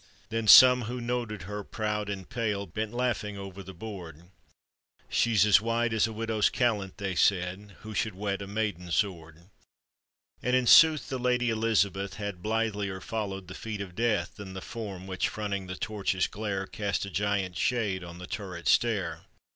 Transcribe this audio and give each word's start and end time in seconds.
Then 0.29 0.47
8«mo 0.47 0.85
who 0.85 0.99
noted 0.99 1.43
her 1.43 1.63
proud 1.63 2.09
and 2.09 2.27
pale 2.27 2.65
Bent 2.65 2.91
laughing 2.91 3.37
over 3.37 3.61
the 3.61 3.71
board: 3.75 4.31
"She 5.09 5.33
is 5.33 5.61
white 5.61 5.93
as 5.93 6.07
a 6.07 6.11
widow's 6.11 6.49
callant," 6.49 6.97
they 6.97 7.15
laid," 7.29 7.75
Who 7.81 7.93
should 7.93 8.15
whet 8.15 8.41
a 8.41 8.47
maiden 8.47 8.89
sword" 8.91 9.43
And 10.41 10.55
in 10.55 10.65
sooth 10.65 11.09
the 11.09 11.19
Lady 11.19 11.51
Elizabeth 11.51 12.15
Had 12.15 12.41
blithelier 12.41 12.99
followed 12.99 13.47
the 13.47 13.53
feet 13.53 13.79
of 13.79 13.93
death 13.93 14.37
Than 14.37 14.55
the 14.55 14.59
form 14.61 15.05
which, 15.05 15.29
fronting 15.29 15.67
the 15.67 15.75
torch'. 15.75 16.31
glare, 16.31 16.65
Cast 16.65 17.05
a 17.05 17.11
giant 17.11 17.55
shade 17.55 18.03
on 18.03 18.17
the 18.17 18.25
turret 18.25 18.67
flair. 18.67 19.25